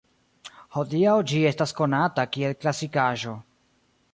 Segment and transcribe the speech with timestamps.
[0.77, 3.37] Hodiaŭ ĝi estas konata kiel klasikaĵo.